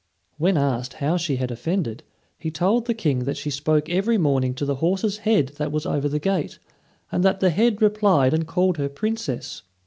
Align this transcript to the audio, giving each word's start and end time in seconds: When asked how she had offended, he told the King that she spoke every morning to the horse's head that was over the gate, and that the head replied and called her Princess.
When 0.39 0.57
asked 0.57 0.93
how 0.93 1.17
she 1.17 1.35
had 1.35 1.51
offended, 1.51 2.01
he 2.39 2.49
told 2.49 2.87
the 2.87 2.95
King 2.95 3.25
that 3.25 3.37
she 3.37 3.51
spoke 3.51 3.87
every 3.87 4.17
morning 4.17 4.55
to 4.55 4.65
the 4.65 4.77
horse's 4.81 5.19
head 5.29 5.49
that 5.57 5.71
was 5.71 5.85
over 5.85 6.09
the 6.09 6.17
gate, 6.17 6.57
and 7.11 7.23
that 7.23 7.39
the 7.39 7.51
head 7.51 7.83
replied 7.83 8.33
and 8.33 8.47
called 8.47 8.77
her 8.79 8.89
Princess. 8.89 9.61